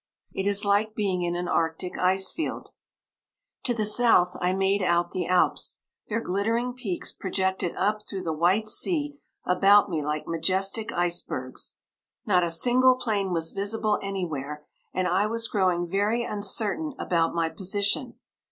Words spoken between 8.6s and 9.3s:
sea